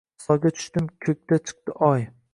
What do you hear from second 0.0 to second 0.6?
Soyga